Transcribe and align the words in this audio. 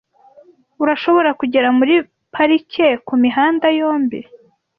Urashobora 0.83 1.29
kugera 1.39 1.67
muri 1.77 1.95
parike 2.33 2.87
kumihanda 3.07 3.67
yombi. 3.79 4.19